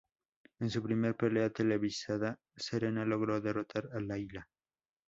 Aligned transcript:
En 0.61 0.71
su 0.71 0.81
primer 0.81 1.13
pelea 1.15 1.51
televisada, 1.51 2.35
Serena 2.55 3.05
logró 3.05 3.39
derrotar 3.39 3.87
a 3.93 3.99
Layla. 3.99 4.49